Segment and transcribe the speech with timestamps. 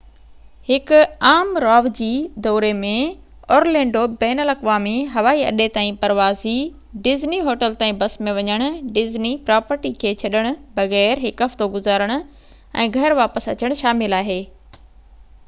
[0.67, 0.99] هڪ
[1.31, 2.05] عام راوجي
[2.45, 2.93] دوري ۾
[3.57, 6.53] اورلينڊو بين الاقوامي هوائي اڏي تائين پروازي
[7.09, 8.65] ڊزني هوٽل تائين بس ۾ وڃڻ
[8.97, 10.49] ڊزني پراپرٽي کي ڇڏڻ
[10.81, 14.39] بغير هڪ هفتو گذارڻ ۽ گهر واپس اچڻ شامل آهي